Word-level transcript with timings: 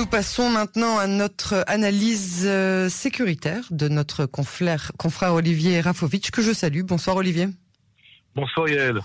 Nous 0.00 0.06
passons 0.06 0.48
maintenant 0.48 0.98
à 0.98 1.06
notre 1.06 1.62
analyse 1.66 2.44
euh, 2.46 2.88
sécuritaire 2.88 3.66
de 3.70 3.86
notre 3.86 4.24
confrère, 4.24 4.92
confrère 4.96 5.34
Olivier 5.34 5.78
Rafovitch, 5.82 6.30
que 6.30 6.40
je 6.40 6.54
salue. 6.54 6.80
Bonsoir 6.80 7.16
Olivier. 7.16 7.48
Bonsoir 8.34 8.66
Yael. 8.70 9.00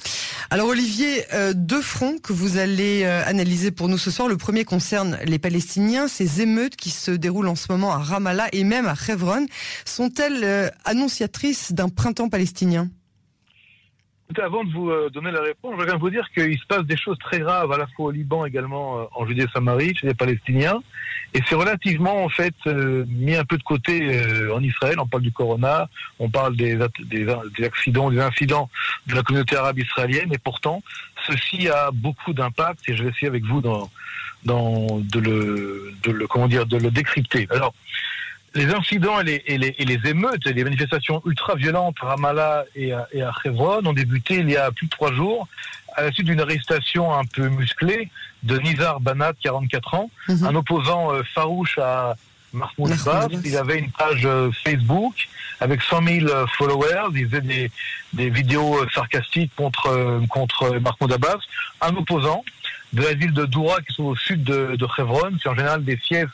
Alors 0.52 0.70
Olivier, 0.70 1.26
euh, 1.34 1.52
deux 1.54 1.82
fronts 1.82 2.18
que 2.24 2.32
vous 2.32 2.56
allez 2.56 3.04
euh, 3.04 3.26
analyser 3.26 3.72
pour 3.72 3.90
nous 3.90 3.98
ce 3.98 4.10
soir. 4.10 4.30
Le 4.30 4.38
premier 4.38 4.64
concerne 4.64 5.20
les 5.26 5.38
Palestiniens. 5.38 6.08
Ces 6.08 6.40
émeutes 6.40 6.78
qui 6.78 6.92
se 6.92 7.12
déroulent 7.12 7.50
en 7.50 7.56
ce 7.56 7.70
moment 7.70 7.92
à 7.92 7.98
Ramallah 7.98 8.48
et 8.54 8.64
même 8.64 8.86
à 8.86 8.96
Hebron 9.10 9.48
sont-elles 9.84 10.72
annonciatrices 10.86 11.74
d'un 11.74 11.90
printemps 11.90 12.30
palestinien? 12.30 12.90
Avant 14.42 14.64
de 14.64 14.72
vous 14.72 14.90
euh, 14.90 15.10
donner 15.10 15.32
la 15.32 15.42
réponse, 15.42 15.74
je 15.76 15.82
voudrais 15.82 15.98
vous 15.98 16.10
dire 16.10 16.28
qu'il 16.32 16.58
se 16.58 16.66
passe 16.66 16.84
des 16.84 16.98
choses 16.98 17.18
très 17.20 17.40
graves 17.40 17.72
à 17.72 17.78
la 17.78 17.88
fois 17.88 18.08
au 18.08 18.12
Liban 18.12 18.46
également 18.46 19.00
euh, 19.00 19.04
en 19.14 19.26
Judée-Samarie, 19.26 19.96
chez 19.96 20.08
les 20.08 20.14
Palestiniens. 20.14 20.82
Et 21.34 21.42
c'est 21.48 21.56
relativement 21.56 22.24
en 22.24 22.30
fait 22.30 22.56
euh, 22.66 23.06
mis 23.08 23.36
un 23.36 23.46
peu 23.46 23.58
de 23.58 23.64
côté 23.64 24.22
en 24.52 24.62
Israël. 24.64 25.00
On 25.00 25.08
parle 25.08 25.24
du 25.24 25.32
corona, 25.32 25.88
on 26.20 26.30
parle 26.30 26.56
des, 26.56 26.78
des, 27.06 27.28
accidents, 27.64 28.10
des 28.10 28.20
incidents 28.20 28.70
de 29.08 29.16
la 29.16 29.22
communauté 29.22 29.56
arabe 29.56 29.80
israélienne. 29.80 30.34
Et 30.34 30.38
pourtant, 30.38 30.82
ceci 31.28 31.70
a 31.70 31.92
beaucoup 31.92 32.34
d'impact. 32.34 32.88
Et 32.88 32.96
je 32.96 33.04
vais 33.04 33.10
essayer 33.10 33.28
avec 33.28 33.44
vous 33.44 33.62
dans, 33.62 33.90
dans 34.44 35.00
de 35.00 35.20
le, 35.20 35.94
de 36.04 36.12
le 36.12 36.28
comment 36.28 36.48
dire 36.48 36.66
de 36.66 36.78
le 36.78 36.90
décrypter. 36.90 37.48
Alors 37.52 37.74
les 38.56 38.74
incidents 38.74 39.20
et 39.20 39.24
les, 39.24 39.44
et, 39.46 39.58
les, 39.58 39.76
et 39.78 39.86
les, 39.86 40.10
émeutes 40.10 40.48
et 40.48 40.54
les 40.54 40.64
manifestations 40.64 41.22
ultra-violentes 41.26 41.98
à 42.02 42.08
Ramallah 42.08 42.66
et 42.76 42.94
à, 42.94 43.08
et 43.12 43.22
à 43.22 43.34
Hebron 43.44 43.86
ont 43.86 43.94
débuté 43.94 44.36
il 44.36 44.50
y 44.50 44.58
a 44.58 44.72
plus 44.72 44.88
de 44.88 44.92
trois 44.92 45.14
jours 45.14 45.48
à 45.96 46.04
la 46.04 46.12
suite 46.12 46.26
d'une 46.26 46.40
arrestation 46.40 47.14
un 47.14 47.26
peu 47.26 47.48
musclée 47.50 48.10
de 48.44 48.58
Nizar 48.60 49.00
Banat, 49.00 49.34
44 49.42 49.94
ans, 49.96 50.10
mhm. 50.28 50.46
un 50.46 50.56
opposant 50.56 51.14
euh, 51.14 51.24
farouche 51.34 51.78
à 51.80 52.16
Mahmoud 52.54 52.92
Abbas. 52.92 53.28
Il 53.44 53.58
avait 53.58 53.80
une 53.80 53.92
page 53.92 54.26
euh, 54.26 54.52
Facebook 54.64 55.28
avec 55.60 55.82
100 55.82 56.04
000 56.04 56.28
euh, 56.28 56.46
followers. 56.58 57.10
Il 57.16 57.28
faisait 57.28 57.42
des, 57.42 57.72
des 58.14 58.30
vidéos 58.30 58.88
sarcastiques 58.94 59.52
contre, 59.56 60.22
contre 60.30 60.80
Mahmoud 60.80 61.14
Abbas. 61.14 61.40
Un 61.82 61.96
opposant 61.96 62.44
de 62.94 63.02
la 63.02 63.14
ville 63.14 63.34
de 63.34 63.46
Doura, 63.46 63.82
qui 63.82 63.94
sont 63.94 64.04
au 64.04 64.16
sud 64.16 64.44
de, 64.44 64.76
de 64.76 64.88
Hebron. 64.98 65.32
C'est 65.42 65.50
en 65.50 65.56
général 65.56 65.84
des 65.84 65.98
fiefs 65.98 66.30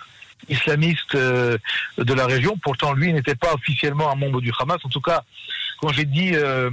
islamiste 0.50 1.16
euh, 1.16 1.58
de 1.98 2.14
la 2.14 2.26
région. 2.26 2.58
Pourtant, 2.62 2.94
lui 2.94 3.12
n'était 3.14 3.36
pas 3.36 3.54
officiellement 3.54 4.12
un 4.12 4.16
membre 4.16 4.42
du 4.42 4.52
Hamas. 4.60 4.80
En 4.84 4.90
tout 4.90 5.02
cas, 5.02 5.24
quand 5.80 5.90
j'ai 5.90 6.06
dit 6.06 6.32
euh, 6.34 6.70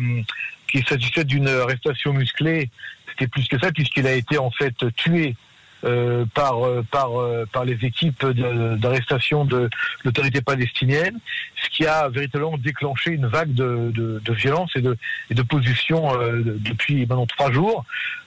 qu'il 0.70 0.84
s'agissait 0.86 1.24
d'une 1.24 1.48
arrestation 1.48 2.12
musclée, 2.12 2.70
c'était 3.10 3.28
plus 3.28 3.46
que 3.48 3.58
ça, 3.58 3.72
puisqu'il 3.72 4.06
a 4.06 4.12
été 4.12 4.38
en 4.38 4.50
fait 4.50 4.74
tué 4.96 5.34
euh, 5.84 6.24
par 6.34 6.66
euh, 6.66 6.84
par 6.90 7.20
euh, 7.20 7.46
par 7.52 7.64
les 7.64 7.84
équipes 7.84 8.26
d'arrestation 8.26 9.44
de, 9.44 9.70
l'autorité 10.04 10.40
palestinienne, 10.40 11.20
ce 11.54 11.68
qui 11.70 11.86
a 11.86 12.08
véritablement 12.08 12.58
déclenché 12.58 13.12
une 13.12 13.26
vague 13.26 13.54
de, 13.54 13.92
de, 13.94 14.20
de 14.24 14.32
violence 14.32 14.72
et 14.74 14.80
de 14.80 14.96
et 15.30 15.34
de 15.34 15.42
position 15.42 16.10
depuis 16.44 17.06
maintenant 17.06 17.26
trois 17.26 17.52
jours, 17.52 17.84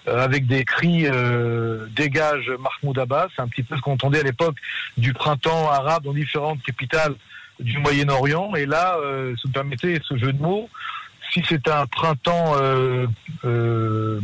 avec 0.07 0.47
des 0.47 0.63
cris 0.63 1.07
dégage 1.93 2.49
Mahmoud 2.57 2.97
Abbas, 2.97 3.27
un 3.37 3.49
petit 3.49 3.63
peu 3.63 3.75
ce 3.75 3.81
qu'on 3.81 3.93
entendait 3.93 4.21
à 4.21 4.23
l'époque 4.23 4.55
du 4.95 5.11
printemps 5.13 5.69
arabe 5.69 6.03
dans 6.03 6.13
différentes 6.13 6.63
capitales 6.63 7.15
du 7.59 7.79
Moyen-Orient. 7.79 8.55
Et 8.55 8.65
là, 8.65 8.97
se 9.35 9.47
permettez 9.49 9.99
ce 10.07 10.15
jeu 10.17 10.31
de 10.31 10.41
mots, 10.41 10.69
si 11.31 11.43
c'est 11.47 11.67
un 11.67 11.85
printemps 11.87 12.55
euh, 12.57 13.07
euh, 13.45 14.19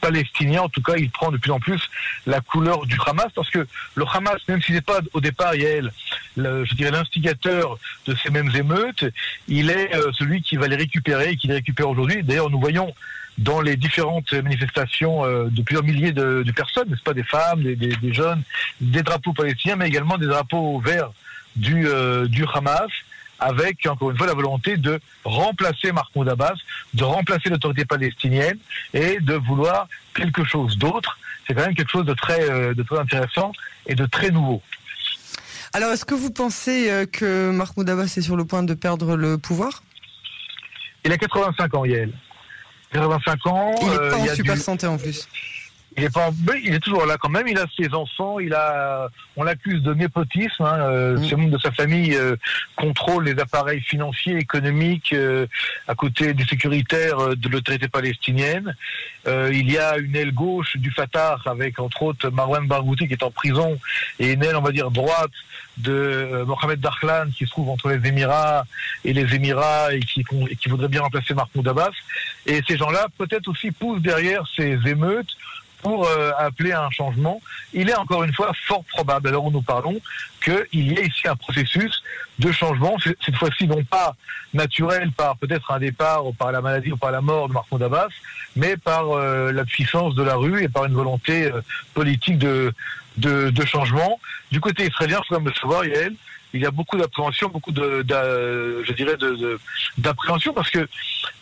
palestinien, 0.00 0.62
en 0.62 0.68
tout 0.68 0.82
cas, 0.82 0.94
il 0.96 1.10
prend 1.10 1.30
de 1.30 1.36
plus 1.36 1.50
en 1.50 1.60
plus 1.60 1.90
la 2.26 2.40
couleur 2.40 2.86
du 2.86 2.96
Hamas, 3.04 3.28
parce 3.34 3.50
que 3.50 3.66
le 3.94 4.04
Hamas, 4.12 4.38
même 4.48 4.62
s'il 4.62 4.74
n'est 4.74 4.80
pas 4.80 5.00
au 5.12 5.20
départ, 5.20 5.54
Yael, 5.54 5.92
le, 6.36 6.64
je 6.64 6.74
dirais 6.74 6.90
l'instigateur 6.90 7.78
de 8.06 8.14
ces 8.14 8.30
mêmes 8.30 8.50
émeutes, 8.54 9.04
il 9.48 9.70
est 9.70 9.94
euh, 9.94 10.12
celui 10.12 10.42
qui 10.42 10.56
va 10.56 10.68
les 10.68 10.76
récupérer 10.76 11.30
et 11.30 11.36
qui 11.36 11.48
les 11.48 11.54
récupère 11.54 11.88
aujourd'hui. 11.88 12.22
D'ailleurs, 12.22 12.50
nous 12.50 12.60
voyons 12.60 12.94
dans 13.38 13.60
les 13.60 13.76
différentes 13.76 14.32
manifestations 14.34 15.22
de 15.48 15.62
plusieurs 15.62 15.82
milliers 15.82 16.12
de, 16.12 16.44
personnes, 16.54 16.90
n'est-ce 16.90 17.02
pas, 17.02 17.14
des 17.14 17.22
femmes, 17.22 17.62
des, 17.62 18.12
jeunes, 18.12 18.42
des 18.82 19.02
drapeaux 19.02 19.32
palestiniens, 19.32 19.76
mais 19.76 19.88
également 19.88 20.18
des 20.18 20.26
drapeaux 20.26 20.78
verts 20.80 21.10
du 21.56 21.86
Hamas 22.52 22.90
avec, 23.42 23.86
encore 23.86 24.10
une 24.10 24.16
fois, 24.16 24.26
la 24.26 24.34
volonté 24.34 24.76
de 24.76 25.00
remplacer 25.24 25.92
Mahmoud 25.92 26.28
Abbas, 26.28 26.54
de 26.94 27.04
remplacer 27.04 27.48
l'autorité 27.48 27.84
palestinienne 27.84 28.58
et 28.94 29.18
de 29.20 29.34
vouloir 29.34 29.88
quelque 30.14 30.44
chose 30.44 30.78
d'autre. 30.78 31.18
C'est 31.46 31.54
quand 31.54 31.62
même 31.62 31.74
quelque 31.74 31.90
chose 31.90 32.06
de 32.06 32.14
très, 32.14 32.48
euh, 32.48 32.74
de 32.74 32.82
très 32.82 32.98
intéressant 32.98 33.52
et 33.86 33.94
de 33.94 34.06
très 34.06 34.30
nouveau. 34.30 34.62
Alors, 35.72 35.90
est-ce 35.92 36.04
que 36.04 36.14
vous 36.14 36.30
pensez 36.30 36.90
euh, 36.90 37.06
que 37.06 37.50
Mahmoud 37.50 37.88
Abbas 37.88 38.14
est 38.16 38.22
sur 38.22 38.36
le 38.36 38.44
point 38.44 38.62
de 38.62 38.74
perdre 38.74 39.16
le 39.16 39.38
pouvoir? 39.38 39.82
Il 41.04 41.12
a 41.12 41.18
85 41.18 41.74
ans, 41.74 41.84
Yael. 41.84 42.12
85 42.92 43.46
ans. 43.46 43.74
Il 43.80 43.88
n'est 43.88 43.96
pas 43.96 44.18
en 44.18 44.34
super 44.34 44.56
santé 44.56 44.86
en 44.86 44.98
plus. 44.98 45.28
Il 45.96 46.04
est 46.04 46.12
pas, 46.12 46.30
il 46.62 46.74
est 46.74 46.80
toujours 46.80 47.04
là 47.04 47.16
quand 47.18 47.28
même. 47.28 47.46
Il 47.48 47.58
a 47.58 47.66
ses 47.76 47.92
enfants. 47.92 48.38
Il 48.40 48.54
a, 48.54 49.08
on 49.36 49.42
l'accuse 49.42 49.82
de 49.82 49.92
népotisme. 49.92 50.64
Hein, 50.64 50.78
euh, 50.80 51.18
mm. 51.18 51.24
Ce 51.24 51.34
membre 51.34 51.50
de 51.50 51.58
sa 51.58 51.70
famille 51.70 52.14
euh, 52.14 52.36
contrôle 52.76 53.24
les 53.24 53.38
appareils 53.38 53.80
financiers, 53.80 54.36
économiques, 54.36 55.12
euh, 55.12 55.46
à 55.88 55.94
côté 55.94 56.32
du 56.32 56.44
sécuritaire 56.44 57.36
de 57.36 57.48
l'autorité 57.48 57.88
palestinienne. 57.88 58.74
il 59.26 59.70
y 59.70 59.78
a 59.78 59.98
une 59.98 60.16
aile 60.16 60.32
gauche 60.32 60.76
du 60.76 60.90
Fatah 60.90 61.38
avec 61.44 61.78
entre 61.78 62.02
autres 62.02 62.30
Marwan 62.30 62.66
Barghouti 62.66 63.06
qui 63.06 63.14
est 63.14 63.22
en 63.22 63.30
prison 63.30 63.78
et 64.18 64.32
une 64.32 64.42
aile, 64.42 64.56
on 64.56 64.62
va 64.62 64.72
dire 64.72 64.90
droite 64.90 65.30
de 65.76 66.44
Mohamed 66.46 66.80
Darklan 66.80 67.26
qui 67.36 67.46
se 67.46 67.50
trouve 67.50 67.70
entre 67.70 67.88
les 67.90 68.08
Émirats 68.08 68.64
et 69.04 69.12
les 69.12 69.34
Émirats 69.34 69.94
et 69.94 70.00
qui, 70.00 70.24
et 70.50 70.56
qui 70.56 70.68
voudrait 70.68 70.88
bien 70.88 71.02
remplacer 71.02 71.34
Mahmoud 71.34 71.66
Abbas. 71.68 71.90
Et 72.46 72.60
ces 72.66 72.76
gens-là 72.76 73.06
peut-être 73.18 73.48
aussi 73.48 73.70
poussent 73.70 74.02
derrière 74.02 74.44
ces 74.56 74.78
émeutes 74.86 75.36
pour 75.82 76.06
euh, 76.06 76.30
appeler 76.38 76.72
à 76.72 76.84
un 76.84 76.90
changement, 76.90 77.40
il 77.74 77.90
est 77.90 77.94
encore 77.94 78.22
une 78.22 78.32
fois 78.32 78.52
fort 78.66 78.84
probable, 78.84 79.28
alors 79.28 79.44
où 79.44 79.50
nous 79.50 79.62
parlons, 79.62 80.00
qu'il 80.42 80.66
y 80.72 80.94
ait 80.98 81.06
ici 81.06 81.28
un 81.28 81.36
processus 81.36 82.02
de 82.38 82.50
changement, 82.50 82.96
cette 83.04 83.36
fois-ci 83.36 83.66
non 83.66 83.84
pas 83.84 84.14
naturel 84.54 85.10
par 85.12 85.36
peut-être 85.36 85.70
un 85.70 85.78
départ 85.78 86.26
ou 86.26 86.32
par 86.32 86.52
la 86.52 86.60
maladie 86.60 86.92
ou 86.92 86.96
par 86.96 87.10
la 87.10 87.20
mort 87.20 87.48
de 87.48 87.54
Mahmoud 87.54 87.82
Abbas, 87.82 88.08
mais 88.56 88.76
par 88.76 89.10
euh, 89.10 89.52
la 89.52 89.64
puissance 89.64 90.14
de 90.14 90.22
la 90.22 90.36
rue 90.36 90.62
et 90.62 90.68
par 90.68 90.84
une 90.84 90.94
volonté 90.94 91.46
euh, 91.46 91.60
politique 91.94 92.38
de, 92.38 92.72
de, 93.16 93.64
changement. 93.64 94.20
Du 94.50 94.60
côté 94.60 94.86
israélien, 94.86 95.20
il 95.24 95.34
faut 95.34 95.40
me 95.40 95.52
savoir, 95.52 95.84
Yael, 95.84 96.14
il 96.54 96.60
y 96.60 96.66
a 96.66 96.70
beaucoup 96.70 96.96
d'appréhension, 96.96 97.48
beaucoup 97.48 97.72
de, 97.72 98.04
je 98.08 98.92
dirais, 98.92 99.16
d'appréhension 99.98 100.52
parce 100.52 100.70
que 100.70 100.86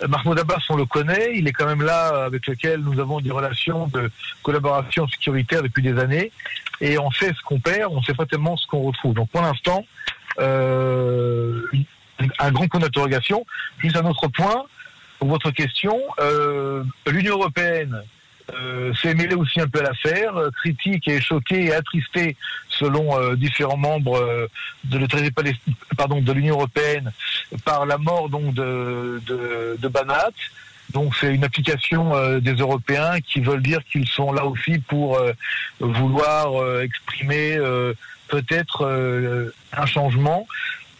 Mahmoud 0.08 0.38
Abbas, 0.38 0.62
on 0.70 0.76
le 0.76 0.86
connaît, 0.86 1.32
il 1.34 1.48
est 1.48 1.52
quand 1.52 1.66
même 1.66 1.82
là 1.82 2.24
avec 2.24 2.46
lequel 2.46 2.80
nous 2.80 2.98
avons 3.00 3.20
des 3.20 3.30
relations 3.30 3.88
de 3.88 4.10
collaboration 4.42 5.08
sécuritaire 5.08 5.62
depuis 5.62 5.82
des 5.82 5.98
années 5.98 6.30
et 6.80 6.98
on 6.98 7.10
sait 7.10 7.28
ce 7.28 7.42
qu'on 7.44 7.60
perd, 7.60 7.92
on 7.92 8.02
sait 8.02 8.14
pas 8.14 8.26
tellement 8.26 8.56
ce 8.56 8.66
qu'on 8.66 8.82
retrouve. 8.82 9.14
Donc 9.14 9.30
pour 9.30 9.42
l'instant, 9.42 9.84
euh, 10.38 11.62
un 12.38 12.52
grand 12.52 12.68
point 12.68 12.80
d'interrogation. 12.80 13.44
Plus 13.78 13.94
un 13.96 14.04
autre 14.04 14.28
point, 14.28 14.64
pour 15.18 15.28
votre 15.28 15.50
question, 15.50 15.98
euh, 16.20 16.84
l'Union 17.06 17.36
européenne 17.36 18.02
euh, 18.54 18.92
s'est 18.94 19.14
mêlé 19.14 19.34
aussi 19.34 19.60
un 19.60 19.68
peu 19.68 19.80
à 19.80 19.82
l'affaire, 19.82 20.36
euh, 20.36 20.50
critique 20.50 21.08
et 21.08 21.20
choqué 21.20 21.66
et 21.66 21.74
attristé 21.74 22.36
selon 22.68 23.18
euh, 23.18 23.36
différents 23.36 23.76
membres 23.76 24.48
pardon 25.96 26.20
de 26.20 26.32
l'Union 26.32 26.56
européenne 26.56 27.12
par 27.64 27.86
la 27.86 27.98
mort 27.98 28.28
donc 28.28 28.54
de, 28.54 29.20
de 29.26 29.88
Banat. 29.88 30.30
Donc 30.92 31.14
c'est 31.16 31.32
une 31.34 31.44
application 31.44 32.38
des 32.40 32.54
Européens 32.54 33.20
qui 33.20 33.40
veulent 33.40 33.62
dire 33.62 33.80
qu'ils 33.84 34.08
sont 34.08 34.32
là 34.32 34.44
aussi 34.44 34.78
pour 34.78 35.20
vouloir 35.78 36.80
exprimer 36.80 37.58
peut-être 38.28 39.52
un 39.72 39.86
changement. 39.86 40.48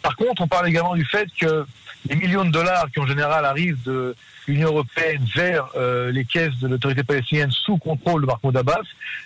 Par 0.03 0.15
contre, 0.15 0.43
on 0.43 0.49
parle 0.49 0.69
également 0.69 0.95
du 0.95 1.05
fait 1.05 1.29
que 1.41 1.67
les 2.09 2.17
millions 2.17 2.45
de 2.45 2.51
dollars 2.51 2.87
qui 2.93 3.01
en 3.01 3.07
général 3.07 3.45
arrivent 3.45 3.83
de 3.83 4.15
l'Union 4.47 4.69
européenne 4.69 5.25
vers 5.35 5.69
euh, 5.77 6.11
les 6.11 6.25
caisses 6.25 6.57
de 6.59 6.69
l'autorité 6.69 7.03
palestinienne 7.05 7.51
sous 7.51 7.77
contrôle 7.77 8.23
de 8.23 8.27
Mahmoud 8.27 8.57
Abbas, 8.57 8.83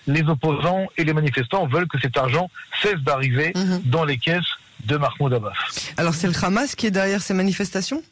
les 0.07 0.23
opposants 0.23 0.87
et 0.97 1.05
les 1.05 1.13
manifestants 1.13 1.67
veulent 1.67 1.89
que 1.89 1.99
cet 2.01 2.17
argent 2.17 2.51
cesse 2.83 3.01
d'arriver 3.01 3.53
mhm. 3.55 3.83
dans 3.85 4.05
les 4.05 4.19
caisses 4.19 4.53
de 4.87 4.97
Mahmoud 4.97 5.33
Abbas. 5.33 5.53
Alors 5.97 6.15
c'est 6.15 6.27
le 6.27 6.35
Hamas 6.45 6.75
qui 6.75 6.87
est 6.87 6.91
derrière 6.91 7.23
ces 7.23 7.35
manifestations? 7.35 8.03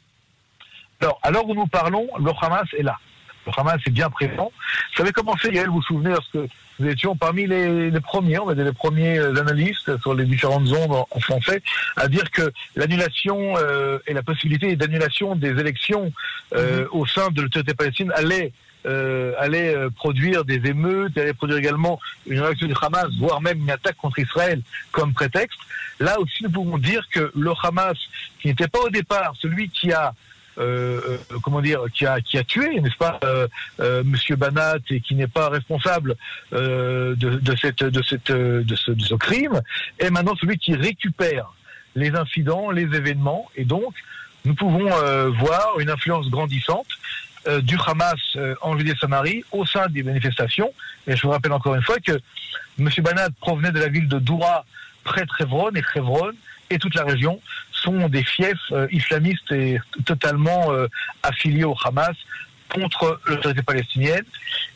Alors, 1.01 1.19
à 1.23 1.33
l'heure 1.33 1.49
où 1.49 1.55
nous 1.55 1.67
parlons, 1.67 2.07
le 2.19 2.31
Hamas 2.41 2.69
est 2.79 2.83
là. 2.83 2.99
Le 3.47 3.53
Hamas 3.57 3.81
est 3.87 3.91
bien 3.91 4.11
présent. 4.11 4.53
Ça 4.97 5.03
avait 5.03 5.13
commencé, 5.13 5.51
Yael, 5.53 5.69
vous 5.69 5.77
vous 5.77 5.83
souvenez, 5.83 6.11
lorsque 6.11 6.39
nous 6.79 6.89
étions 6.89 7.17
parmi 7.17 7.47
les, 7.47 7.91
premiers, 8.01 8.39
on 8.39 8.47
va 8.47 8.55
dire 8.55 8.65
les 8.65 8.73
premiers 8.73 9.19
euh, 9.19 9.35
analystes 9.37 10.01
sur 10.01 10.15
les 10.15 10.25
différentes 10.25 10.69
ondes 10.73 11.05
en, 11.11 11.21
français, 11.21 11.63
à 11.97 12.09
dire 12.09 12.31
que 12.31 12.53
l'annulation 12.77 13.55
euh, 13.57 13.99
et 14.07 14.15
la 14.15 14.23
possibilité 14.23 14.75
d'annulation 14.77 15.37
des 15.37 15.51
élections 15.51 16.13
euh, 16.55 16.83
mhm. 16.83 16.89
au 16.93 17.07
sein 17.07 17.31
de 17.31 17.43
l'autorité 17.43 17.75
palestine 17.75 18.13
allait 18.15 18.53
euh, 18.85 19.33
allait 19.39 19.77
euh, 19.77 19.91
produire 19.91 20.45
des 20.45 20.61
émeutes, 20.69 21.17
allait 21.17 21.35
produire 21.35 21.59
également 21.59 22.01
une 22.27 22.41
réaction 22.41 22.67
du 22.67 22.75
Hamas, 22.81 23.07
voire 23.21 23.41
même 23.41 23.59
une 23.59 23.71
attaque 23.71 23.97
contre 23.97 24.19
Israël 24.19 24.61
comme 24.91 25.13
prétexte. 25.13 25.59
Là 26.01 26.19
aussi, 26.19 26.43
nous 26.43 26.51
pouvons 26.51 26.79
dire 26.79 27.07
que 27.13 27.31
le 27.37 27.53
Hamas, 27.63 27.97
qui 28.41 28.49
n'était 28.49 28.67
pas 28.67 28.81
au 28.81 28.91
départ 28.91 29.35
celui 29.41 29.69
qui 29.69 29.93
a 29.93 30.15
euh, 30.59 31.19
euh, 31.33 31.39
comment 31.43 31.61
dire, 31.61 31.81
qui 31.95 32.07
a 32.07 32.21
qui 32.21 32.37
a 32.39 32.45
tué, 32.45 32.81
n'est-ce 32.81 32.97
pas, 32.97 33.19
euh, 33.25 34.03
Monsieur 34.05 34.37
Banat 34.37 34.79
et 34.91 35.01
qui 35.01 35.15
n'est 35.15 35.27
pas 35.27 35.49
responsable 35.49 36.17
de, 36.53 37.57
cette 37.61 37.83
de 37.83 38.03
cette 38.03 38.31
de 38.31 38.75
ce, 38.75 39.15
crime, 39.15 39.63
est 39.99 40.11
maintenant 40.11 40.35
celui 40.37 40.59
qui 40.59 40.75
récupère 40.75 41.53
les 41.95 42.11
incidents, 42.11 42.71
les 42.71 42.83
événements, 42.83 43.49
et 43.57 43.65
donc 43.65 43.95
nous 44.45 44.55
pouvons 44.55 44.91
voir 45.31 45.79
une 45.79 45.91
influence 45.91 46.29
grandissante 46.29 46.89
du 47.63 47.77
Hamas 47.87 48.37
en 48.61 48.77
Judée-Samarie 48.79 49.45
au 49.53 49.65
sein 49.65 49.87
des 49.89 50.03
manifestations. 50.03 50.73
Et 51.07 51.17
je 51.17 51.23
vous 51.23 51.31
rappelle 51.31 51.53
encore 51.53 51.75
une 51.75 51.83
fois 51.83 51.97
que 51.99 52.21
M. 52.79 52.89
Banat 52.99 53.29
provenait 53.41 53.73
de 53.73 53.79
la 53.79 53.89
ville 53.89 54.09
de 54.09 54.19
Doura, 54.19 54.65
près 55.05 55.25
de 55.25 55.77
et 55.77 55.83
Hebron 55.95 56.33
et 56.71 56.79
toute 56.79 56.95
la 56.95 57.05
région 57.05 57.41
sont 57.83 58.09
des 58.09 58.25
fiefs 58.25 58.57
euh, 58.73 58.87
islamistes 58.91 59.51
et 59.53 59.79
totalement 60.05 60.73
euh, 60.73 60.87
affiliés 61.23 61.65
au 61.65 61.77
Hamas 61.85 62.17
contre 62.73 63.21
l'autorité 63.27 63.63
palestinienne. 63.63 64.25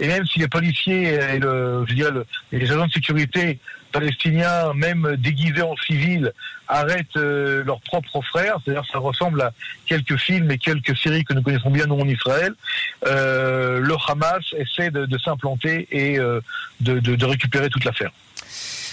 Et 0.00 0.06
même 0.06 0.26
si 0.26 0.38
les 0.38 0.48
policiers 0.48 1.14
et, 1.14 1.40
les 2.52 2.72
agents 2.72 2.86
de 2.86 2.92
sécurité 2.92 3.58
palestiniens, 3.90 4.74
même 4.74 5.16
déguisés 5.16 5.62
en 5.62 5.74
civil, 5.76 6.32
arrêtent 6.68 7.16
euh, 7.16 7.64
leurs 7.64 7.80
propres 7.80 8.20
frères, 8.20 8.58
c'est-à-dire 8.62 8.84
ça 8.92 8.98
ressemble 8.98 9.40
à 9.40 9.52
quelques 9.86 10.16
films 10.16 10.50
et 10.50 10.58
quelques 10.58 10.94
séries 10.98 11.24
que 11.24 11.32
nous 11.32 11.40
connaissons 11.40 11.70
bien 11.70 11.86
nous 11.86 11.98
en 11.98 12.08
Israël, 12.08 12.52
le 13.04 13.96
Hamas 14.08 14.44
essaie 14.58 14.90
de, 14.90 15.18
s'implanter 15.18 15.88
et 15.90 16.18
de 16.80 17.24
récupérer 17.24 17.70
toute 17.70 17.84
l'affaire. 17.84 18.10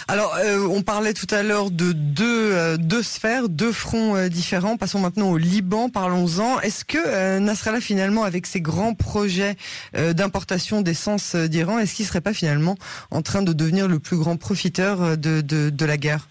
Alors, 0.08 0.36
euh, 0.36 0.68
on 0.70 0.82
parlait 0.82 1.14
tout 1.14 1.28
à 1.34 1.44
l'heure 1.44 1.72
de 1.72 1.94
deux, 1.94 2.52
euh, 2.54 2.78
deux 2.78 3.04
sphères, 3.04 3.48
deux 3.48 3.72
fronts 3.72 4.16
euh, 4.16 4.28
différents. 4.28 4.76
Passons 4.76 5.00
maintenant 5.00 5.30
au 5.30 5.38
Liban, 5.38 5.90
parlons-en. 5.90 6.60
Est-ce 6.60 6.84
que 6.84 7.40
Nasrallah, 7.40 7.80
finalement, 7.80 8.24
avec 8.24 8.46
ses 8.46 8.62
grands 8.62 8.94
projets 8.94 9.56
d'importation 9.94 10.82
d'essence 10.82 11.36
d'Iran, 11.36 11.80
est-ce 11.80 11.96
qu'il 11.96 12.06
serait 12.06 12.22
pas 12.22 12.34
finalement 12.34 12.76
en 13.12 13.22
train 13.22 13.42
de 13.42 13.54
devenir 13.54 13.88
le 13.88 14.00
plus 14.00 14.18
grand 14.18 14.38
profiteur 14.38 15.18
de, 15.18 15.42
de, 15.42 15.86
la 15.86 15.98
guerre? 15.98 16.28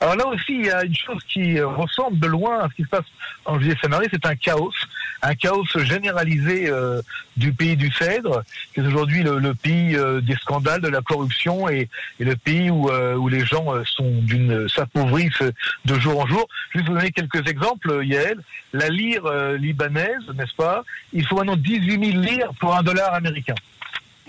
Alors 0.00 0.16
là 0.16 0.26
aussi, 0.28 0.54
il 0.54 0.66
y 0.66 0.70
a 0.70 0.84
une 0.84 0.94
chose 0.94 1.22
qui 1.28 1.60
ressemble 1.60 2.18
de 2.18 2.26
loin 2.26 2.60
à 2.60 2.68
ce 2.68 2.74
qui 2.74 2.82
se 2.82 2.88
passe 2.88 3.04
en 3.44 3.58
Judée 3.60 3.76
Samarie, 3.82 4.08
c'est 4.10 4.24
un 4.26 4.36
chaos, 4.36 4.72
un 5.22 5.34
chaos 5.34 5.64
généralisé 5.76 6.68
euh, 6.68 7.02
du 7.36 7.52
pays 7.52 7.76
du 7.76 7.90
Cèdre, 7.92 8.42
qui 8.72 8.80
est 8.80 8.86
aujourd'hui 8.86 9.22
le, 9.22 9.54
pays 9.54 9.96
euh, 9.96 10.20
des 10.20 10.34
scandales, 10.36 10.80
de 10.80 10.88
la 10.88 11.02
corruption 11.02 11.68
et, 11.68 11.88
et 12.18 12.24
le 12.24 12.36
pays 12.36 12.70
où, 12.70 12.90
euh, 12.90 13.14
où 13.14 13.28
les 13.28 13.44
gens 13.44 13.66
sont 13.84 14.10
d'une 14.22 14.68
s'appauvrissent 14.68 15.42
de 15.84 15.94
jour 15.98 16.20
en 16.20 16.26
jour. 16.26 16.48
Je 16.72 16.78
vais 16.78 16.84
vous 16.84 16.94
donner 16.94 17.10
quelques 17.12 17.46
exemples, 17.48 18.04
Yael. 18.04 18.40
La 18.72 18.88
lire 18.88 19.22
libanaise, 19.58 20.22
n'est-ce 20.34 20.54
pas? 20.54 20.84
Il 21.12 21.26
faut 21.26 21.36
maintenant 21.36 21.56
18 21.56 22.12
000 22.12 22.20
lires 22.20 22.50
pour 22.60 22.76
un 22.76 22.82
dollar 22.82 23.14
américain. 23.14 23.54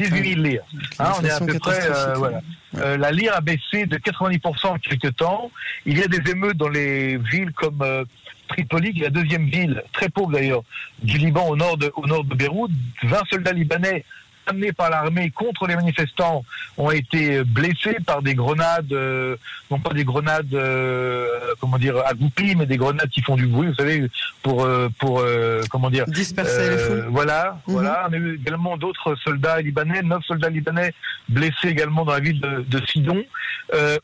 18 0.09 0.33
000 0.35 0.41
lires. 0.41 0.63
Hein, 0.99 1.11
on 1.19 1.25
est 1.25 1.31
à 1.31 1.39
peu 1.39 1.59
près, 1.59 1.89
euh, 1.89 2.13
voilà. 2.15 2.41
Euh, 2.77 2.97
la 2.97 3.11
lire 3.11 3.35
a 3.35 3.41
baissé 3.41 3.85
de 3.85 3.97
90% 3.97 4.67
en 4.67 4.79
quelques 4.79 5.15
temps. 5.15 5.51
Il 5.85 5.97
y 5.97 6.03
a 6.03 6.07
des 6.07 6.31
émeutes 6.31 6.57
dans 6.57 6.69
les 6.69 7.17
villes 7.17 7.51
comme 7.53 7.81
euh, 7.81 8.05
Tripoli, 8.51 8.93
la 8.99 9.09
deuxième 9.09 9.45
ville, 9.45 9.83
très 9.93 10.09
pauvre 10.09 10.31
d'ailleurs, 10.31 10.63
du 11.01 11.17
Liban 11.17 11.47
au 11.47 11.55
nord 11.55 11.77
de, 11.77 11.91
au 11.95 12.05
nord 12.05 12.23
de 12.23 12.35
Beyrouth. 12.35 12.71
20 13.03 13.21
soldats 13.29 13.53
libanais 13.53 14.03
amenés 14.47 14.73
par 14.73 14.89
l'armée 14.89 15.29
contre 15.29 15.67
les 15.67 15.75
manifestants 15.75 16.43
ont 16.77 16.91
été 16.91 17.43
blessés 17.43 17.97
par 18.05 18.21
des 18.21 18.35
grenades, 18.35 18.91
euh, 18.91 19.35
non 19.69 19.79
pas 19.79 19.93
des 19.93 20.03
grenades, 20.03 20.53
euh, 20.53 21.27
comment 21.59 21.77
dire, 21.77 21.95
agoupies, 22.05 22.55
mais 22.55 22.65
des 22.65 22.77
grenades 22.77 23.09
qui 23.09 23.21
font 23.21 23.35
du 23.35 23.47
bruit, 23.47 23.67
vous 23.67 23.75
savez, 23.75 24.07
pour, 24.41 24.63
euh, 24.63 24.89
pour 24.99 25.23
comment 25.69 25.89
dire, 25.89 26.05
disperser 26.07 26.69
les 26.71 26.77
foules. 26.77 27.07
Voilà, 27.09 27.61
mhm. 27.67 27.73
voilà. 27.73 28.07
On 28.09 28.13
a 28.13 28.17
eu 28.17 28.35
également 28.35 28.77
d'autres 28.77 29.15
soldats 29.15 29.61
libanais, 29.61 30.01
neuf 30.01 30.23
soldats 30.25 30.49
libanais 30.49 30.93
blessés 31.29 31.69
également 31.69 32.03
dans 32.03 32.13
la 32.13 32.19
ville 32.19 32.41
de, 32.41 32.65
de 32.67 32.85
Sidon. 32.85 33.23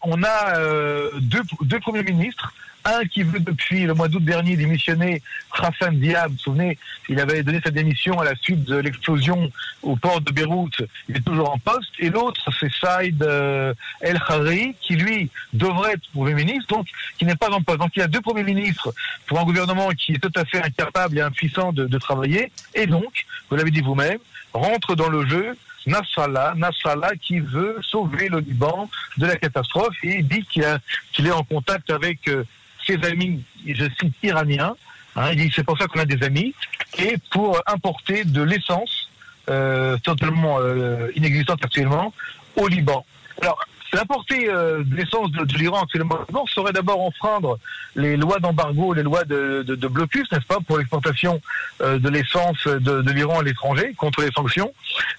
on 0.04 0.24
a 0.24 0.60
deux, 1.20 1.42
deux 1.62 1.80
premiers 1.80 2.04
ministres 2.04 2.54
un 2.88 3.06
qui 3.06 3.24
veut 3.24 3.40
depuis 3.40 3.86
le 3.86 3.94
mois 3.94 4.08
d'août 4.08 4.24
dernier 4.24 4.56
démissionner, 4.56 5.22
Hassan 5.52 6.00
Diab, 6.00 6.30
vous 6.30 6.34
vous 6.34 6.40
souvenez, 6.40 6.78
il 7.10 7.20
avait 7.20 7.44
donné 7.44 7.60
sa 7.64 7.70
démission 7.70 8.20
à 8.20 8.24
la 8.24 8.36
suite 8.36 8.64
de 8.64 8.78
l'explosion 8.78 9.52
au 9.84 9.96
port 9.96 10.22
de 10.22 10.32
Beyrouth, 10.32 10.82
il 11.10 11.18
est 11.18 11.22
toujours 11.22 11.52
en 11.52 11.58
poste, 11.58 11.92
et 12.00 12.10
l'autre 12.10 12.50
c'est 12.60 12.72
Saïd 12.72 13.22
euh, 13.24 13.74
El 14.02 14.20
Khari, 14.20 14.76
qui 14.82 14.96
lui 14.96 15.30
devrait 15.54 15.94
être 15.94 16.10
Premier 16.14 16.34
ministre, 16.34 16.68
donc 16.76 16.88
qui 17.18 17.26
n'est 17.26 17.36
pas 17.36 17.50
en 17.50 17.62
poste. 17.62 17.80
Donc 17.80 17.92
il 17.96 18.00
y 18.00 18.04
a 18.04 18.08
deux 18.08 18.22
Premiers 18.22 18.44
ministres 18.44 18.94
pour 19.26 19.40
un 19.40 19.44
gouvernement 19.44 19.90
qui 19.90 20.14
est 20.14 20.20
tout 20.20 20.32
à 20.36 20.46
fait 20.46 20.64
incapable 20.64 21.18
et 21.18 21.22
impuissant 21.22 21.74
de, 21.74 21.98
travailler, 21.98 22.52
et 22.74 22.86
donc, 22.86 23.26
vous 23.50 23.58
l'avez 23.58 23.72
dit 23.72 23.82
vous-même, 23.82 24.20
rentre 24.54 24.96
dans 24.96 25.10
le 25.10 25.28
jeu 25.28 25.58
Nasrallah, 25.88 26.54
Nasrallah 26.56 27.16
qui 27.20 27.40
veut 27.40 27.78
sauver 27.82 28.30
le 28.30 28.40
Liban 28.40 28.90
de 29.18 29.26
la 29.26 29.36
catastrophe 29.36 29.96
et 30.04 30.22
dit 30.22 30.46
qu'il 30.46 31.28
est 31.28 31.32
en 31.32 31.44
contact 31.44 31.90
avec 31.90 32.28
euh, 32.28 32.44
ses 32.88 33.04
amis, 33.06 33.44
je 33.68 33.86
cite, 34.00 34.14
iraniens. 34.24 34.76
Hein, 35.16 35.32
il 35.34 35.38
dit 35.38 35.52
c'est 35.54 35.64
pour 35.64 35.78
ça 35.78 35.88
qu'on 35.88 36.00
a 36.00 36.06
des 36.06 36.24
amis, 36.26 36.54
et 37.00 37.16
pour 37.32 37.60
importer 37.68 38.24
de 38.24 38.42
l'essence 38.42 39.10
euh, 39.50 39.98
totalement 40.00 40.58
euh, 40.60 41.10
inexistante 41.16 41.64
actuellement 41.64 42.14
au 42.56 42.68
Liban. 42.68 43.06
Alors, 43.42 43.60
l'importer 43.94 44.50
euh, 44.50 44.84
de 44.84 44.96
l'essence 44.96 45.32
de, 45.32 45.58
l'Iran 45.58 45.84
actuellement 45.84 46.20
serait 46.54 46.74
d'abord 46.74 47.02
enfreindre 47.02 47.58
les 47.96 48.18
lois 48.18 48.40
d'embargo, 48.40 48.94
les 48.94 49.04
lois 49.04 49.24
de, 49.24 49.64
de, 49.64 49.88
blocus, 49.88 50.30
n'est-ce 50.32 50.46
pas, 50.46 50.60
pour 50.68 50.78
l'exportation 50.78 51.42
de 51.80 52.10
l'essence 52.10 52.68
de, 52.68 53.02
de 53.02 53.12
l'Iran 53.12 53.40
à 53.40 53.44
l'étranger 53.44 53.94
contre 53.98 54.22
les 54.22 54.32
sanctions. 54.32 54.74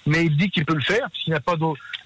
Mais 0.05 0.25
il 0.25 0.37
dit 0.37 0.49
qu'il 0.49 0.63
peut 0.63 0.75
le 0.75 0.81
faire, 0.81 1.09
puisqu'il 1.09 1.31
n'a 1.31 1.39
pas 1.39 1.55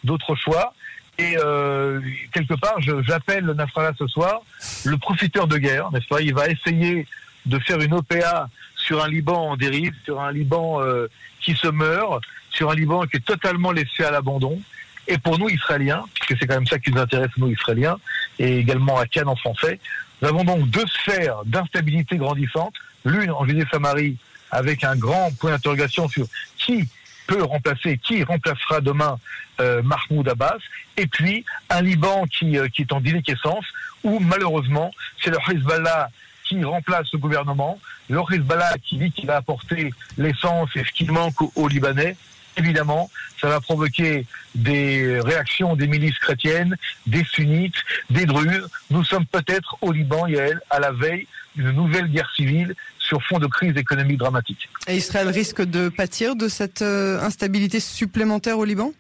d'autre 0.04 0.36
choix. 0.36 0.74
Et 1.19 1.38
euh, 1.38 2.00
quelque 2.31 2.56
part, 2.56 2.77
j'appelle 2.81 3.45
Nasrallah 3.45 3.94
ce 3.98 4.07
soir 4.07 4.42
le 4.83 4.98
profiteur 4.98 5.48
de 5.48 5.57
guerre, 5.57 5.92
n'est-ce 5.92 6.07
pas? 6.07 6.21
Il 6.21 6.33
va 6.33 6.48
essayer 6.48 7.07
de 7.45 7.60
faire 7.60 7.80
une 7.81 7.94
OPA 7.94 8.50
sur 8.75 9.04
un 9.04 9.07
Liban 9.07 9.51
en 9.51 9.57
dérive, 9.57 9.94
sur 10.04 10.19
un 10.21 10.31
Liban 10.31 10.81
euh, 10.81 11.07
qui 11.42 11.54
se 11.54 11.68
meurt, 11.68 12.24
sur 12.50 12.71
un 12.71 12.75
Liban 12.75 13.06
qui 13.06 13.18
est 13.18 13.25
totalement 13.25 13.71
laissé 13.71 14.04
à 14.04 14.12
l'abandon. 14.12 14.60
Et 15.07 15.18
pour 15.18 15.38
nous, 15.38 15.50
Israéliens, 15.50 16.04
puisque 16.13 16.39
c'est 16.39 16.48
quand 16.48 16.56
même 16.56 16.68
ça 16.68 16.80
qui 16.80 16.92
nous 16.92 17.00
intéresse, 17.00 17.31
nous, 17.38 17.50
Israéliens, 17.50 17.98
et 18.39 18.57
également 18.57 18.98
à 18.98 19.06
Cannes 19.06 19.27
en 19.27 19.36
français, 19.36 19.80
nous 20.21 20.30
avons 20.30 20.44
donc 20.44 20.70
deux 20.70 20.88
sphères 20.88 21.43
d'instabilité 21.46 22.17
grandissante. 22.17 22.74
L'une 23.05 23.32
en 23.32 23.46
Judée-Samarie, 23.46 24.17
avec 24.50 24.84
un 24.84 24.96
grand 24.96 25.32
point 25.38 25.51
d'interrogation 25.51 26.08
sur 26.08 26.25
qui 26.58 26.88
peut 27.27 27.44
remplacer, 27.44 27.98
qui 27.98 28.24
remplacera 28.24 28.82
demain 28.82 29.20
euh, 29.60 29.82
Mahmoud 29.84 30.27
Abbas, 30.27 30.58
et 30.98 31.08
puis 31.08 31.46
un 31.70 31.82
Liban 31.82 32.25
qui, 32.27 32.58
euh, 32.58 32.68
qui 32.68 32.82
est 32.82 32.94
en 32.94 33.01
déliquescence, 33.01 33.65
où 34.03 34.20
malheureusement 34.20 34.92
c'est 35.22 35.30
le 35.30 35.38
Hezbollah 35.50 36.10
qui 36.44 36.63
remplace 36.63 37.12
le 37.13 37.20
gouvernement, 37.20 37.80
le 38.10 38.20
Hezbollah 38.32 38.75
qui 38.84 38.98
dit 38.98 39.12
qu'il 39.12 39.27
va 39.27 39.38
apporter 39.38 39.94
l'essence 40.18 40.70
et 40.75 40.84
ce 40.84 40.92
qui 40.92 41.06
manque 41.06 41.36
aux, 41.56 41.68
Libanais, 41.68 42.18
évidemment, 42.58 43.10
ça 43.39 43.48
va 43.48 43.60
provoquer 43.62 44.25
des 44.53 45.20
réactions 45.22 45.75
des 45.75 45.88
milices 45.88 46.20
chrétiennes, 46.20 46.75
des 47.08 47.24
sunnites, 47.24 47.82
des 48.10 48.25
druzes. 48.25 48.68
Nous 48.89 49.03
sommes 49.03 49.25
peut-être 49.25 49.77
au 49.82 49.92
Liban, 49.92 50.27
Yael, 50.27 50.62
à 50.70 50.80
la 50.80 50.92
veille 50.92 51.27
d'une 51.55 51.72
nouvelle 51.72 52.07
guerre 52.07 52.31
civile 52.36 52.75
sur 53.00 53.22
fond 53.24 53.39
de 53.39 53.48
crise 53.48 53.75
économique 53.77 54.17
dramatique. 54.17 54.69
Et 54.88 54.98
Israël 54.98 55.29
risque 55.29 55.62
de 55.62 55.89
pâtir 55.89 56.36
de 56.36 56.48
cette 56.48 56.81
euh, 56.81 57.19
instabilité 57.22 57.79
supplémentaire 57.79 58.57
au 58.57 58.65
Liban? 58.65 58.91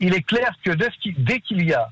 Il 0.00 0.14
est 0.14 0.22
clair 0.22 0.54
que 0.64 0.72
dès 0.72 1.40
qu'il 1.40 1.64
y 1.64 1.72
a 1.72 1.88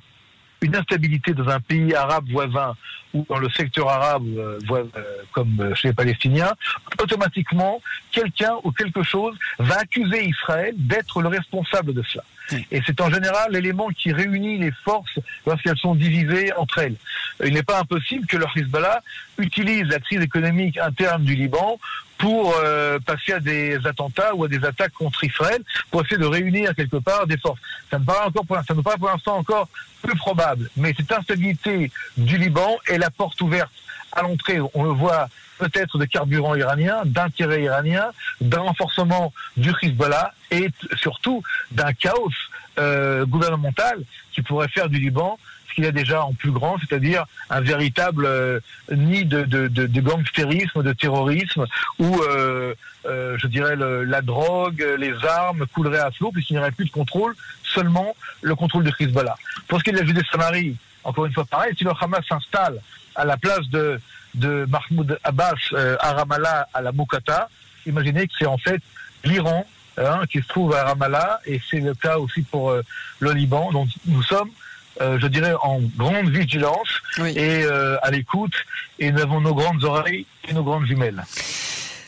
une 0.62 0.76
instabilité 0.76 1.32
dans 1.32 1.48
un 1.48 1.60
pays 1.60 1.94
arabe 1.94 2.28
voisin 2.30 2.74
ou 3.14 3.24
dans 3.28 3.38
le 3.38 3.48
secteur 3.50 3.88
arabe 3.88 4.26
euh, 4.36 4.58
euh, 4.70 4.84
comme 5.32 5.74
chez 5.74 5.88
les 5.88 5.94
Palestiniens, 5.94 6.52
automatiquement, 7.00 7.80
quelqu'un 8.12 8.54
ou 8.62 8.70
quelque 8.70 9.02
chose 9.02 9.36
va 9.58 9.78
accuser 9.78 10.24
Israël 10.24 10.74
d'être 10.76 11.20
le 11.22 11.28
responsable 11.28 11.94
de 11.94 12.02
cela. 12.02 12.24
Et 12.70 12.80
c'est 12.84 13.00
en 13.00 13.10
général 13.10 13.52
l'élément 13.52 13.88
qui 13.88 14.12
réunit 14.12 14.58
les 14.58 14.72
forces 14.84 15.18
lorsqu'elles 15.46 15.78
sont 15.78 15.94
divisées 15.94 16.52
entre 16.54 16.78
elles. 16.78 16.96
Il 17.44 17.54
n'est 17.54 17.62
pas 17.62 17.80
impossible 17.80 18.26
que 18.26 18.36
le 18.36 18.46
Hezbollah 18.54 19.02
utilise 19.38 19.84
la 19.84 19.98
crise 19.98 20.20
économique 20.20 20.78
interne 20.78 21.24
du 21.24 21.34
Liban 21.34 21.78
pour 22.18 22.54
euh, 22.58 22.98
passer 22.98 23.32
à 23.32 23.40
des 23.40 23.78
attentats 23.86 24.34
ou 24.34 24.44
à 24.44 24.48
des 24.48 24.62
attaques 24.64 24.92
contre 24.92 25.24
Israël, 25.24 25.62
pour 25.90 26.02
essayer 26.02 26.18
de 26.18 26.26
réunir 26.26 26.74
quelque 26.74 26.98
part 26.98 27.26
des 27.26 27.38
forces. 27.38 27.60
Ça 27.90 27.98
me 27.98 28.04
paraît 28.04 28.26
encore 28.26 28.44
pour 28.44 28.58
ça 28.66 28.74
me 28.74 28.82
paraît 28.82 28.98
pour 28.98 29.08
l'instant 29.08 29.38
encore 29.38 29.68
peu 30.02 30.14
probable. 30.14 30.68
Mais 30.76 30.94
cette 30.96 31.10
instabilité 31.10 31.90
du 32.16 32.36
Liban 32.36 32.76
est 32.86 32.98
la 32.98 33.10
porte 33.10 33.40
ouverte 33.40 33.72
à 34.12 34.22
l'entrée, 34.22 34.58
on 34.74 34.82
le 34.82 34.90
voit 34.90 35.28
peut-être 35.58 35.98
de 35.98 36.04
carburant 36.04 36.54
iranien, 36.54 37.02
d'intérêt 37.04 37.62
iranien, 37.62 38.10
d'un 38.40 38.60
renforcement 38.60 39.32
du 39.56 39.72
Hezbollah 39.82 40.34
et 40.50 40.70
surtout 40.96 41.42
d'un 41.70 41.92
chaos 41.92 42.30
euh, 42.78 43.26
gouvernemental 43.26 44.02
qui 44.32 44.42
pourrait 44.42 44.68
faire 44.68 44.88
du 44.88 44.98
Liban 44.98 45.38
qu'il 45.80 45.86
y 45.86 45.98
a 45.98 46.04
déjà 46.04 46.22
en 46.24 46.34
plus 46.34 46.50
grand, 46.50 46.76
c'est-à-dire 46.78 47.24
un 47.48 47.60
véritable 47.60 48.26
euh, 48.26 48.60
nid 48.90 49.24
de, 49.24 49.44
de, 49.44 49.66
de, 49.68 50.00
gangstérisme, 50.00 50.82
de 50.82 50.92
terrorisme, 50.92 51.66
où 51.98 52.20
euh, 52.22 52.74
euh, 53.06 53.38
je 53.38 53.46
dirais 53.46 53.76
la 53.76 54.20
drogue, 54.20 54.86
les 54.98 55.14
armes 55.24 55.66
couleraient 55.72 56.00
à 56.00 56.10
flot, 56.10 56.32
puisqu'il 56.32 56.54
n'y 56.54 56.58
aurait 56.58 56.72
plus 56.72 56.84
de 56.84 56.90
contrôle, 56.90 57.34
seulement 57.62 58.14
le 58.42 58.54
contrôle 58.54 58.84
de 58.84 58.92
Hezbollah. 58.98 59.36
Pour 59.68 59.78
ce 59.78 59.84
qui 59.84 59.90
est 59.90 59.92
de 59.94 59.98
la 59.98 60.04
Judée-Samarie, 60.04 60.76
encore 61.02 61.24
une 61.24 61.32
fois 61.32 61.46
pareil, 61.46 61.72
si 61.76 61.84
le 61.84 61.92
Hamas 61.98 62.24
s'installe 62.28 62.78
à 63.14 63.24
la 63.24 63.38
place 63.38 63.68
de, 63.70 63.98
Mahmoud 64.34 65.18
Abbas 65.24 65.54
à 65.98 66.12
Ramallah, 66.12 66.68
à 66.74 66.82
la 66.82 66.92
Moukata, 66.92 67.48
imaginez 67.86 68.26
que 68.26 68.34
c'est 68.38 68.46
en 68.46 68.58
fait 68.58 68.82
l'Iran 69.24 69.66
hein, 69.96 70.22
qui 70.30 70.42
se 70.42 70.46
trouve 70.46 70.74
à 70.74 70.84
Ramallah, 70.84 71.40
et 71.46 71.60
c'est 71.70 71.80
le 71.80 71.94
cas 71.94 72.18
aussi 72.18 72.42
pour 72.42 72.74
le 73.20 73.32
Liban. 73.32 73.72
Donc 73.72 73.88
nous 74.06 74.22
sommes, 74.22 74.50
euh, 75.00 75.18
je 75.20 75.26
dirais, 75.26 75.54
en 75.62 75.80
grande 75.96 76.28
vigilance 76.30 76.88
Oui. 77.18 77.32
et 77.36 77.64
euh, 77.64 77.96
à 78.02 78.10
l'écoute, 78.10 78.54
et 78.98 79.10
nous 79.12 79.20
avons 79.20 79.40
nos 79.40 79.54
grandes 79.54 79.84
oreilles 79.84 80.26
et 80.48 80.52
nos 80.52 80.62
grandes 80.62 80.86
jumelles. 80.86 81.24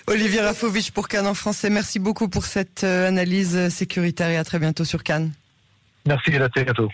Olivier 0.07 0.41
Rafovitch 0.41 0.91
pour 0.91 1.09
Cannes 1.09 1.27
en 1.27 1.35
français. 1.35 1.71
Merci 1.71 1.99
beaucoup 1.99 2.29
pour 2.29 2.45
cette 2.45 2.85
euh, 2.85 3.09
analyse 3.09 3.69
sécuritaire 3.69 4.29
et 4.31 4.37
à 4.37 4.45
très 4.45 4.59
bientôt 4.59 4.85
sur 4.85 5.03
Cannes. 5.03 5.33
Merci 6.07 6.31
et 6.33 6.41
à 6.41 6.49
très 6.49 6.65
bientôt. 6.65 6.91